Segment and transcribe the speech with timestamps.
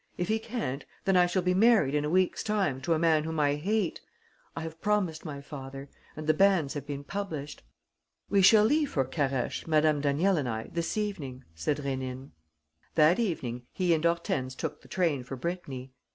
[0.17, 3.23] If he can't, then I shall be married in a week's time to a man
[3.23, 4.01] whom I hate.
[4.55, 7.61] I have promised my father; and the banns have been published."
[8.27, 12.31] "We shall leave for Carhaix, Madame Daniel and I, this evening," said Rénine.
[12.95, 15.93] That evening he and Hortense took the train for Brittany.